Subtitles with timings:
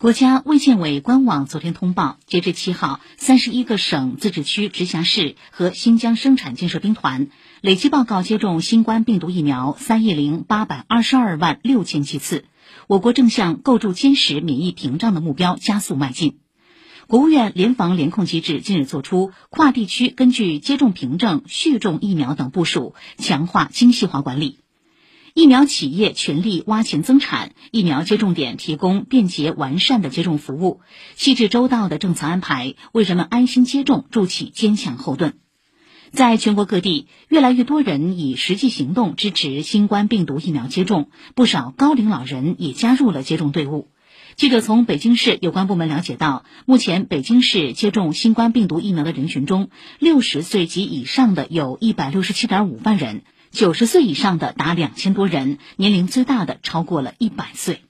[0.00, 7.26] 国家卫健委官网昨天通报，截至七号，三十一个省、自治区、直辖市和新疆生产建设兵团
[7.60, 12.44] 累计报告接种新冠病毒疫苗三亿零八百二十二万六千剂次。
[12.86, 16.38] 我国正向构筑坚实免疫屏障的目标加速迈进。
[17.08, 24.60] 国务院联防联控机制近日作出跨地区根据接种凭证续种疫苗等部署，强化精细化管理。
[25.38, 30.80] 疫苗企业全力挖潜增产，疫苗接种点提供便捷完善的接种服务，
[31.14, 35.38] 细致周到的政策安排为人们安心接种筑起坚强后盾。
[36.10, 43.86] 在全国各地，越来越多人以实际行动支持新冠病毒疫苗接种，不少高龄老人也加入了接种队伍。
[44.34, 53.22] 记者从北京市有关部门了解到，目前北京市接种新冠病毒疫苗的人群中，六十岁及以上的有一百六十七点五万人。
[53.50, 57.82] 九十岁以上的达两千多人，年龄最大的超过了一百岁。